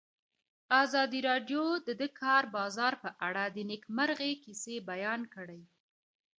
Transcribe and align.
ازادي 0.83 1.19
راډیو 1.29 1.63
د 1.87 1.89
د 2.01 2.03
کار 2.21 2.43
بازار 2.57 2.93
په 3.03 3.09
اړه 3.27 3.43
د 3.49 3.57
نېکمرغۍ 3.69 4.33
کیسې 4.43 4.75
بیان 4.89 5.21
کړې. 5.33 5.61